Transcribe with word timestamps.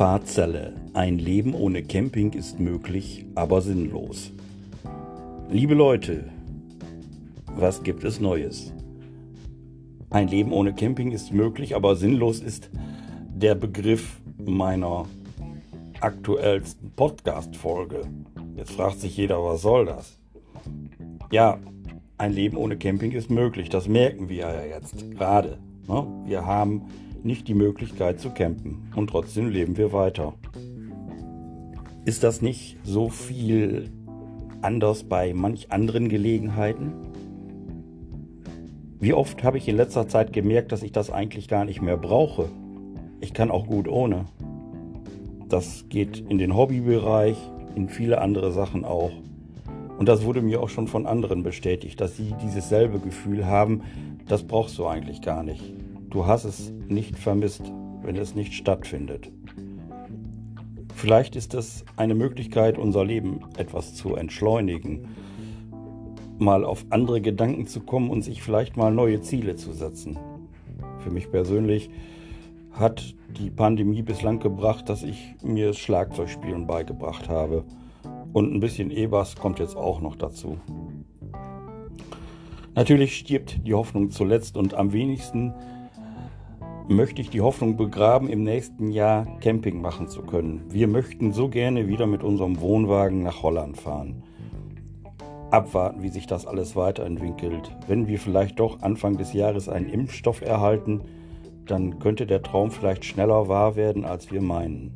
Parzelle. 0.00 0.72
Ein 0.94 1.18
Leben 1.18 1.52
ohne 1.52 1.82
Camping 1.82 2.32
ist 2.32 2.58
möglich, 2.58 3.26
aber 3.34 3.60
sinnlos. 3.60 4.32
Liebe 5.50 5.74
Leute, 5.74 6.24
was 7.54 7.82
gibt 7.82 8.04
es 8.04 8.18
Neues? 8.18 8.72
Ein 10.08 10.28
Leben 10.28 10.52
ohne 10.52 10.72
Camping 10.72 11.12
ist 11.12 11.34
möglich, 11.34 11.76
aber 11.76 11.96
sinnlos 11.96 12.40
ist 12.40 12.70
der 13.28 13.54
Begriff 13.54 14.22
meiner 14.42 15.04
aktuellsten 16.00 16.92
Podcast-Folge. 16.92 18.00
Jetzt 18.56 18.72
fragt 18.72 19.00
sich 19.00 19.18
jeder, 19.18 19.44
was 19.44 19.60
soll 19.60 19.84
das? 19.84 20.18
Ja, 21.30 21.58
ein 22.16 22.32
Leben 22.32 22.56
ohne 22.56 22.78
Camping 22.78 23.12
ist 23.12 23.28
möglich. 23.28 23.68
Das 23.68 23.86
merken 23.86 24.30
wir 24.30 24.36
ja 24.36 24.64
jetzt 24.64 25.10
gerade. 25.10 25.58
Ne? 25.86 26.06
Wir 26.24 26.46
haben 26.46 26.86
nicht 27.24 27.48
die 27.48 27.54
Möglichkeit 27.54 28.20
zu 28.20 28.30
campen 28.30 28.90
und 28.94 29.10
trotzdem 29.10 29.48
leben 29.48 29.76
wir 29.76 29.92
weiter. 29.92 30.34
Ist 32.04 32.22
das 32.22 32.42
nicht 32.42 32.78
so 32.82 33.08
viel 33.08 33.90
anders 34.62 35.04
bei 35.04 35.34
manch 35.34 35.70
anderen 35.70 36.08
Gelegenheiten? 36.08 36.92
Wie 38.98 39.14
oft 39.14 39.44
habe 39.44 39.58
ich 39.58 39.68
in 39.68 39.76
letzter 39.76 40.08
Zeit 40.08 40.32
gemerkt, 40.32 40.72
dass 40.72 40.82
ich 40.82 40.92
das 40.92 41.10
eigentlich 41.10 41.48
gar 41.48 41.64
nicht 41.64 41.80
mehr 41.80 41.96
brauche? 41.96 42.48
Ich 43.20 43.32
kann 43.32 43.50
auch 43.50 43.66
gut 43.66 43.88
ohne. 43.88 44.26
Das 45.48 45.86
geht 45.88 46.18
in 46.28 46.38
den 46.38 46.54
Hobbybereich, 46.54 47.36
in 47.74 47.88
viele 47.88 48.20
andere 48.20 48.52
Sachen 48.52 48.84
auch. 48.84 49.12
Und 49.98 50.08
das 50.08 50.24
wurde 50.24 50.40
mir 50.40 50.62
auch 50.62 50.68
schon 50.68 50.86
von 50.86 51.06
anderen 51.06 51.42
bestätigt, 51.42 52.00
dass 52.00 52.16
sie 52.16 52.34
dieses 52.42 52.68
selbe 52.68 52.98
Gefühl 53.00 53.46
haben, 53.46 53.82
das 54.28 54.44
brauchst 54.44 54.78
du 54.78 54.86
eigentlich 54.86 55.20
gar 55.20 55.42
nicht. 55.42 55.74
Du 56.10 56.26
hast 56.26 56.44
es 56.44 56.72
nicht 56.88 57.16
vermisst, 57.16 57.62
wenn 58.02 58.16
es 58.16 58.34
nicht 58.34 58.54
stattfindet. 58.54 59.30
Vielleicht 60.96 61.36
ist 61.36 61.54
es 61.54 61.84
eine 61.96 62.16
Möglichkeit, 62.16 62.78
unser 62.78 63.04
Leben 63.04 63.40
etwas 63.56 63.94
zu 63.94 64.16
entschleunigen, 64.16 65.06
mal 66.38 66.64
auf 66.64 66.84
andere 66.90 67.20
Gedanken 67.20 67.68
zu 67.68 67.80
kommen 67.80 68.10
und 68.10 68.22
sich 68.22 68.42
vielleicht 68.42 68.76
mal 68.76 68.92
neue 68.92 69.20
Ziele 69.20 69.54
zu 69.54 69.72
setzen. 69.72 70.18
Für 70.98 71.10
mich 71.10 71.30
persönlich 71.30 71.90
hat 72.72 73.14
die 73.38 73.50
Pandemie 73.50 74.02
bislang 74.02 74.40
gebracht, 74.40 74.88
dass 74.88 75.04
ich 75.04 75.36
mir 75.44 75.68
das 75.68 75.78
Schlagzeugspielen 75.78 76.66
beigebracht 76.66 77.28
habe. 77.28 77.64
Und 78.32 78.52
ein 78.52 78.60
bisschen 78.60 78.90
E-Bass 78.90 79.36
kommt 79.36 79.60
jetzt 79.60 79.76
auch 79.76 80.00
noch 80.00 80.16
dazu. 80.16 80.58
Natürlich 82.74 83.16
stirbt 83.16 83.60
die 83.64 83.74
Hoffnung 83.74 84.10
zuletzt 84.10 84.56
und 84.56 84.74
am 84.74 84.92
wenigsten 84.92 85.54
möchte 86.90 87.22
ich 87.22 87.30
die 87.30 87.40
Hoffnung 87.40 87.76
begraben, 87.76 88.28
im 88.28 88.42
nächsten 88.42 88.90
Jahr 88.90 89.24
Camping 89.40 89.80
machen 89.80 90.08
zu 90.08 90.22
können. 90.22 90.64
Wir 90.68 90.88
möchten 90.88 91.32
so 91.32 91.48
gerne 91.48 91.86
wieder 91.86 92.06
mit 92.06 92.24
unserem 92.24 92.60
Wohnwagen 92.60 93.22
nach 93.22 93.42
Holland 93.42 93.76
fahren. 93.76 94.24
Abwarten, 95.50 96.02
wie 96.02 96.08
sich 96.08 96.26
das 96.26 96.46
alles 96.46 96.74
weiterentwickelt. 96.74 97.70
Wenn 97.86 98.08
wir 98.08 98.18
vielleicht 98.18 98.58
doch 98.58 98.82
Anfang 98.82 99.16
des 99.16 99.32
Jahres 99.32 99.68
einen 99.68 99.88
Impfstoff 99.88 100.42
erhalten, 100.42 101.02
dann 101.66 102.00
könnte 102.00 102.26
der 102.26 102.42
Traum 102.42 102.72
vielleicht 102.72 103.04
schneller 103.04 103.46
wahr 103.46 103.76
werden, 103.76 104.04
als 104.04 104.32
wir 104.32 104.42
meinen. 104.42 104.94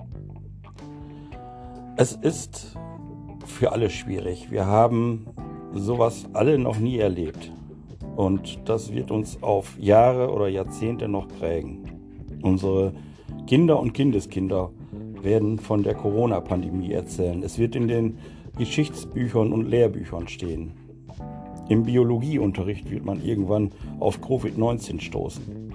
Es 1.97 2.13
ist 2.13 2.77
für 3.47 3.71
alle 3.71 3.89
schwierig. 3.89 4.51
Wir 4.51 4.67
haben 4.67 5.27
sowas 5.73 6.27
alle 6.33 6.59
noch 6.59 6.79
nie 6.79 6.99
erlebt. 6.99 7.53
Und 8.17 8.69
das 8.69 8.93
wird 8.93 9.11
uns 9.11 9.43
auf 9.43 9.77
Jahre 9.79 10.31
oder 10.31 10.49
Jahrzehnte 10.49 11.09
noch 11.09 11.27
prägen. 11.27 11.84
Unsere 12.45 12.93
Kinder 13.47 13.81
und 13.81 13.95
Kindeskinder 13.95 14.71
werden 15.23 15.59
von 15.59 15.83
der 15.83 15.95
Corona-Pandemie 15.95 16.93
erzählen. 16.93 17.43
Es 17.43 17.59
wird 17.59 17.75
in 17.75 17.89
den 17.89 18.19
Geschichtsbüchern 18.59 19.51
und 19.51 19.67
Lehrbüchern 19.67 20.29
stehen. 20.29 20.73
Im 21.71 21.85
Biologieunterricht 21.85 22.91
wird 22.91 23.07
man 23.07 23.25
irgendwann 23.25 23.71
auf 23.99 24.19
Covid-19 24.19 25.01
stoßen. 25.01 25.73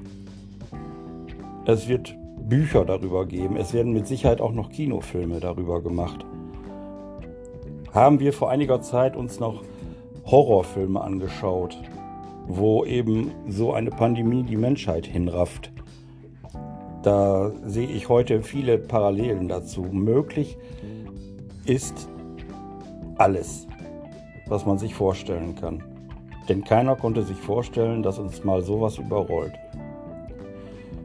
Es 1.66 1.88
wird 1.88 2.16
Bücher 2.48 2.86
darüber 2.86 3.26
geben. 3.26 3.56
Es 3.58 3.74
werden 3.74 3.92
mit 3.92 4.06
Sicherheit 4.06 4.40
auch 4.40 4.54
noch 4.54 4.70
Kinofilme 4.70 5.40
darüber 5.40 5.82
gemacht. 5.82 6.24
Haben 7.92 8.20
wir 8.20 8.32
vor 8.32 8.52
einiger 8.52 8.84
Zeit 8.84 9.16
uns 9.16 9.40
noch 9.40 9.64
Horrorfilme 10.28 11.02
angeschaut, 11.02 11.76
wo 12.48 12.86
eben 12.86 13.32
so 13.48 13.74
eine 13.74 13.90
Pandemie 13.90 14.44
die 14.44 14.58
Menschheit 14.58 15.08
hinrafft. 15.08 15.72
Da 17.04 17.52
sehe 17.66 17.88
ich 17.88 18.10
heute 18.10 18.42
viele 18.42 18.78
Parallelen 18.78 19.48
dazu. 19.48 19.84
Möglich 19.84 20.58
ist 21.66 22.10
alles, 23.18 23.68
was 24.48 24.66
man 24.66 24.78
sich 24.78 24.94
vorstellen 24.96 25.56
kann. 25.56 25.84
Denn 26.50 26.64
keiner 26.64 26.96
konnte 26.96 27.24
sich 27.24 27.38
vorstellen, 27.38 28.04
dass 28.04 28.20
uns 28.20 28.44
mal 28.44 28.62
sowas 28.64 28.98
überrollt. 28.98 29.54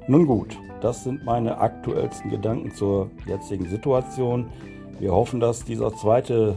Nun 0.08 0.26
gut, 0.26 0.58
das 0.80 1.04
sind 1.04 1.24
meine 1.24 1.58
aktuellsten 1.58 2.30
Gedanken 2.30 2.72
zur 2.72 3.10
jetzigen 3.26 3.68
Situation. 3.68 4.46
Wir 4.98 5.12
hoffen, 5.12 5.38
dass 5.38 5.64
dieser 5.64 5.94
zweite 5.94 6.56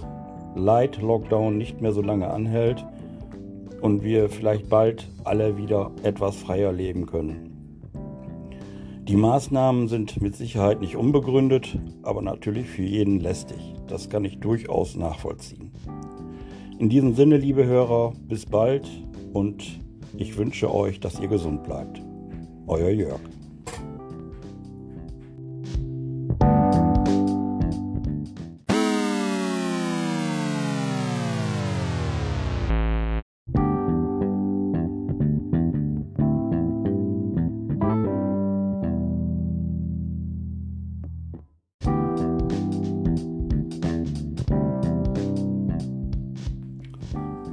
Light-Lockdown 0.56 1.58
nicht 1.58 1.80
mehr 1.82 1.92
so 1.92 2.02
lange 2.02 2.30
anhält 2.30 2.84
und 3.82 4.04
wir 4.04 4.30
vielleicht 4.30 4.70
bald 4.70 5.08
alle 5.24 5.58
wieder 5.58 5.92
etwas 6.04 6.36
freier 6.38 6.72
leben 6.72 7.06
können. 7.06 7.57
Die 9.08 9.16
Maßnahmen 9.16 9.88
sind 9.88 10.22
mit 10.22 10.36
Sicherheit 10.36 10.82
nicht 10.82 10.98
unbegründet, 10.98 11.80
aber 12.04 12.22
natürlich 12.22 12.68
für 12.68 12.84
jeden 12.84 13.22
lästig. 13.22 13.58
Das 13.88 14.10
kann 14.10 14.26
ich 14.26 14.40
durchaus 14.40 14.98
nachvollziehen. 14.98 15.72
In 16.78 16.90
diesem 16.90 17.16
Sinne, 17.16 17.38
liebe 17.38 17.66
Hörer, 17.66 18.12
bis 18.28 18.46
bald 18.46 18.86
und 19.32 19.80
ich 20.18 20.36
wünsche 20.38 20.74
euch, 20.74 21.00
dass 21.00 21.22
ihr 21.22 21.30
gesund 21.30 21.64
bleibt. 21.64 22.02
Euer 22.68 22.90
Jörg. 22.90 23.22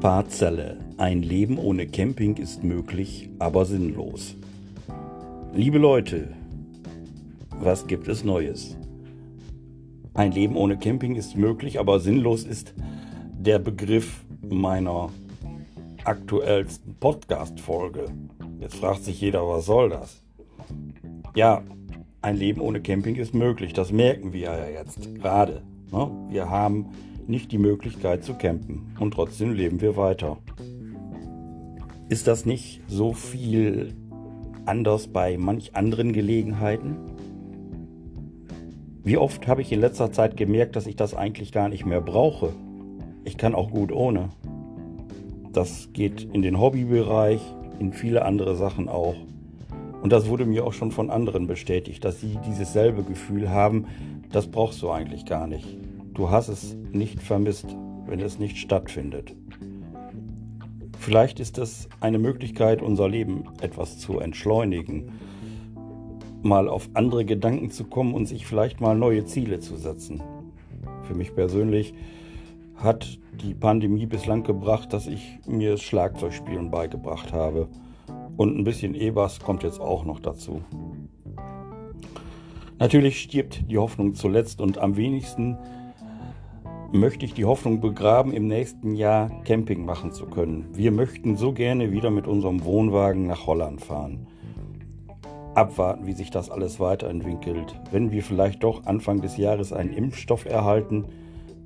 Parzelle. 0.04 0.76
Ein 0.98 1.22
Leben 1.22 1.56
ohne 1.56 1.86
Camping 1.86 2.36
ist 2.36 2.62
möglich, 2.62 3.30
aber 3.38 3.64
sinnlos. 3.64 4.36
Liebe 5.54 5.78
Leute, 5.78 6.28
was 7.58 7.86
gibt 7.86 8.06
es 8.08 8.22
Neues? 8.22 8.76
Ein 10.12 10.32
Leben 10.32 10.56
ohne 10.56 10.76
Camping 10.76 11.14
ist 11.14 11.38
möglich, 11.38 11.80
aber 11.80 12.00
sinnlos 12.00 12.44
ist 12.44 12.74
der 13.32 13.58
Begriff 13.58 14.26
meiner 14.46 15.08
aktuellsten 16.04 16.96
Podcast-Folge. 16.96 18.04
Jetzt 18.60 18.76
fragt 18.76 19.04
sich 19.04 19.22
jeder, 19.22 19.48
was 19.48 19.64
soll 19.64 19.88
das? 19.88 20.22
Ja, 21.34 21.62
ein 22.20 22.36
Leben 22.36 22.60
ohne 22.60 22.82
Camping 22.82 23.16
ist 23.16 23.32
möglich. 23.32 23.72
Das 23.72 23.90
merken 23.90 24.34
wir 24.34 24.40
ja 24.40 24.68
jetzt 24.68 25.14
gerade. 25.14 25.62
Ne? 25.90 26.10
Wir 26.28 26.50
haben 26.50 26.90
nicht 27.28 27.52
die 27.52 27.58
Möglichkeit 27.58 28.24
zu 28.24 28.34
campen 28.34 28.94
und 28.98 29.14
trotzdem 29.14 29.52
leben 29.52 29.80
wir 29.80 29.96
weiter. 29.96 30.38
Ist 32.08 32.26
das 32.26 32.44
nicht 32.44 32.82
so 32.86 33.12
viel 33.12 33.94
anders 34.66 35.08
bei 35.08 35.36
manch 35.38 35.74
anderen 35.74 36.12
Gelegenheiten? 36.12 36.96
Wie 39.02 39.16
oft 39.16 39.46
habe 39.48 39.62
ich 39.62 39.72
in 39.72 39.80
letzter 39.80 40.12
Zeit 40.12 40.36
gemerkt, 40.36 40.76
dass 40.76 40.86
ich 40.86 40.96
das 40.96 41.14
eigentlich 41.14 41.52
gar 41.52 41.68
nicht 41.68 41.84
mehr 41.84 42.00
brauche? 42.00 42.52
Ich 43.24 43.36
kann 43.36 43.54
auch 43.54 43.70
gut 43.70 43.92
ohne. 43.92 44.30
Das 45.52 45.90
geht 45.92 46.22
in 46.32 46.42
den 46.42 46.58
Hobbybereich, 46.58 47.40
in 47.78 47.92
viele 47.92 48.24
andere 48.24 48.56
Sachen 48.56 48.88
auch. 48.88 49.16
Und 50.02 50.12
das 50.12 50.28
wurde 50.28 50.44
mir 50.44 50.66
auch 50.66 50.72
schon 50.72 50.90
von 50.90 51.10
anderen 51.10 51.46
bestätigt, 51.46 52.04
dass 52.04 52.20
sie 52.20 52.38
dieses 52.46 52.72
selbe 52.72 53.02
Gefühl 53.02 53.50
haben, 53.50 53.86
das 54.32 54.46
brauchst 54.46 54.82
du 54.82 54.90
eigentlich 54.90 55.24
gar 55.24 55.46
nicht. 55.46 55.78
Du 56.14 56.30
hast 56.30 56.48
es 56.48 56.76
nicht 56.92 57.20
vermisst, 57.20 57.66
wenn 58.06 58.20
es 58.20 58.38
nicht 58.38 58.56
stattfindet. 58.58 59.34
Vielleicht 61.00 61.40
ist 61.40 61.58
es 61.58 61.88
eine 62.00 62.18
Möglichkeit, 62.18 62.82
unser 62.82 63.08
Leben 63.08 63.44
etwas 63.60 63.98
zu 63.98 64.20
entschleunigen, 64.20 65.10
mal 66.42 66.68
auf 66.68 66.88
andere 66.94 67.24
Gedanken 67.24 67.70
zu 67.70 67.84
kommen 67.84 68.14
und 68.14 68.26
sich 68.26 68.46
vielleicht 68.46 68.80
mal 68.80 68.96
neue 68.96 69.24
Ziele 69.24 69.58
zu 69.58 69.76
setzen. 69.76 70.22
Für 71.02 71.14
mich 71.14 71.34
persönlich 71.34 71.94
hat 72.76 73.18
die 73.42 73.54
Pandemie 73.54 74.06
bislang 74.06 74.44
gebracht, 74.44 74.92
dass 74.92 75.08
ich 75.08 75.40
mir 75.48 75.72
das 75.72 75.82
Schlagzeugspielen 75.82 76.70
beigebracht 76.70 77.32
habe. 77.32 77.68
Und 78.36 78.56
ein 78.56 78.64
bisschen 78.64 78.94
E-Bass 78.94 79.40
kommt 79.40 79.64
jetzt 79.64 79.80
auch 79.80 80.04
noch 80.04 80.20
dazu. 80.20 80.62
Natürlich 82.78 83.20
stirbt 83.20 83.68
die 83.68 83.78
Hoffnung 83.78 84.14
zuletzt 84.14 84.60
und 84.60 84.78
am 84.78 84.96
wenigsten 84.96 85.58
möchte 86.94 87.24
ich 87.24 87.34
die 87.34 87.44
Hoffnung 87.44 87.80
begraben, 87.80 88.32
im 88.32 88.46
nächsten 88.46 88.94
Jahr 88.94 89.28
Camping 89.44 89.84
machen 89.84 90.12
zu 90.12 90.26
können. 90.26 90.68
Wir 90.72 90.92
möchten 90.92 91.36
so 91.36 91.52
gerne 91.52 91.90
wieder 91.90 92.10
mit 92.10 92.28
unserem 92.28 92.64
Wohnwagen 92.64 93.26
nach 93.26 93.46
Holland 93.46 93.80
fahren. 93.80 94.28
Abwarten, 95.54 96.06
wie 96.06 96.12
sich 96.12 96.30
das 96.30 96.50
alles 96.50 96.78
weiterentwickelt. 96.78 97.74
Wenn 97.90 98.12
wir 98.12 98.22
vielleicht 98.22 98.62
doch 98.62 98.86
Anfang 98.86 99.20
des 99.20 99.36
Jahres 99.36 99.72
einen 99.72 99.92
Impfstoff 99.92 100.46
erhalten, 100.46 101.06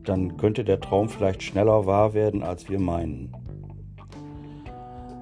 dann 0.02 0.38
könnte 0.38 0.64
der 0.64 0.80
Traum 0.80 1.10
vielleicht 1.10 1.42
schneller 1.42 1.84
wahr 1.84 2.14
werden, 2.14 2.42
als 2.42 2.70
wir 2.70 2.78
meinen. 2.78 3.32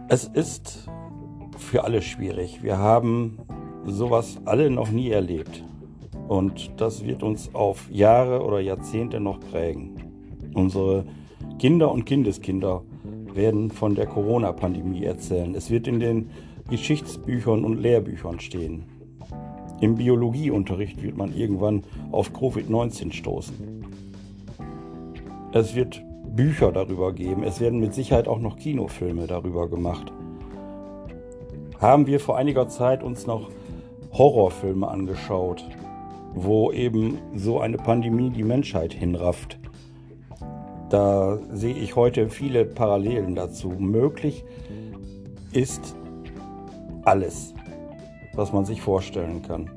Es 0.08 0.24
ist 0.24 0.88
für 1.58 1.82
alle 1.82 2.00
schwierig. 2.00 2.62
Wir 2.62 2.78
haben 2.78 3.38
sowas 3.84 4.38
alle 4.44 4.70
noch 4.70 4.90
nie 4.90 5.10
erlebt. 5.10 5.64
Und 6.28 6.80
das 6.80 7.04
wird 7.04 7.22
uns 7.22 7.54
auf 7.54 7.88
Jahre 7.90 8.42
oder 8.42 8.60
Jahrzehnte 8.60 9.20
noch 9.20 9.38
prägen. 9.38 9.95
Unsere 10.56 11.04
Kinder 11.58 11.92
und 11.92 12.06
Kindeskinder 12.06 12.80
werden 13.34 13.70
von 13.70 13.94
der 13.94 14.06
Corona-Pandemie 14.06 15.04
erzählen. 15.04 15.54
Es 15.54 15.70
wird 15.70 15.86
in 15.86 16.00
den 16.00 16.30
Geschichtsbüchern 16.70 17.62
und 17.62 17.78
Lehrbüchern 17.78 18.40
stehen. 18.40 18.84
Im 19.82 19.96
Biologieunterricht 19.96 21.02
wird 21.02 21.18
man 21.18 21.36
irgendwann 21.36 21.82
auf 22.10 22.30
Covid-19 22.30 23.12
stoßen. 23.12 23.84
Es 25.52 25.74
wird 25.74 26.02
Bücher 26.34 26.72
darüber 26.72 27.12
geben. 27.12 27.42
Es 27.42 27.60
werden 27.60 27.78
mit 27.78 27.92
Sicherheit 27.92 28.26
auch 28.26 28.40
noch 28.40 28.56
Kinofilme 28.56 29.26
darüber 29.26 29.68
gemacht. 29.68 30.10
Haben 31.78 32.06
wir 32.06 32.18
vor 32.18 32.38
einiger 32.38 32.66
Zeit 32.68 33.02
uns 33.02 33.26
noch 33.26 33.50
Horrorfilme 34.14 34.88
angeschaut, 34.88 35.62
wo 36.34 36.72
eben 36.72 37.18
so 37.34 37.60
eine 37.60 37.76
Pandemie 37.76 38.30
die 38.30 38.42
Menschheit 38.42 38.94
hinrafft. 38.94 39.58
Da 40.88 41.38
sehe 41.52 41.74
ich 41.74 41.96
heute 41.96 42.28
viele 42.28 42.64
Parallelen 42.64 43.34
dazu. 43.34 43.70
Möglich 43.70 44.44
ist 45.52 45.96
alles, 47.04 47.54
was 48.34 48.52
man 48.52 48.64
sich 48.64 48.80
vorstellen 48.80 49.42
kann. 49.42 49.70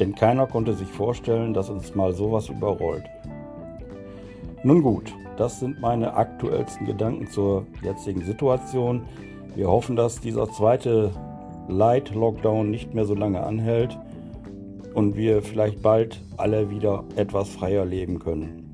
Denn 0.00 0.14
keiner 0.14 0.46
konnte 0.46 0.74
sich 0.74 0.88
vorstellen, 0.88 1.54
dass 1.54 1.68
uns 1.70 1.94
mal 1.94 2.12
sowas 2.12 2.48
überrollt. 2.48 3.04
Nun 4.64 4.82
gut, 4.82 5.14
das 5.36 5.60
sind 5.60 5.80
meine 5.80 6.14
aktuellsten 6.14 6.86
Gedanken 6.86 7.28
zur 7.28 7.66
jetzigen 7.82 8.24
Situation. 8.24 9.02
Wir 9.54 9.68
hoffen, 9.68 9.94
dass 9.94 10.20
dieser 10.20 10.50
zweite 10.50 11.12
Light-Lockdown 11.68 12.70
nicht 12.70 12.92
mehr 12.92 13.04
so 13.04 13.14
lange 13.14 13.42
anhält 13.42 13.96
und 14.94 15.16
wir 15.16 15.42
vielleicht 15.42 15.82
bald 15.82 16.20
alle 16.36 16.70
wieder 16.70 17.04
etwas 17.16 17.48
freier 17.50 17.84
leben 17.84 18.18
können. 18.18 18.69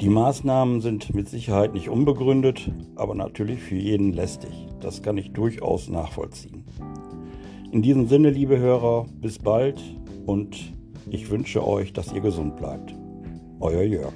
Die 0.00 0.08
Maßnahmen 0.08 0.80
sind 0.80 1.14
mit 1.14 1.28
Sicherheit 1.28 1.74
nicht 1.74 1.90
unbegründet, 1.90 2.72
aber 2.96 3.14
natürlich 3.14 3.60
für 3.60 3.74
jeden 3.74 4.14
lästig. 4.14 4.50
Das 4.80 5.02
kann 5.02 5.18
ich 5.18 5.32
durchaus 5.32 5.90
nachvollziehen. 5.90 6.64
In 7.70 7.82
diesem 7.82 8.08
Sinne, 8.08 8.30
liebe 8.30 8.58
Hörer, 8.58 9.04
bis 9.20 9.38
bald 9.38 9.78
und 10.24 10.72
ich 11.10 11.28
wünsche 11.28 11.66
euch, 11.66 11.92
dass 11.92 12.14
ihr 12.14 12.22
gesund 12.22 12.56
bleibt. 12.56 12.94
Euer 13.60 13.82
Jörg. 13.82 14.14